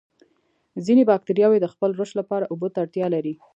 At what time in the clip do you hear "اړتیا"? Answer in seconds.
2.83-3.07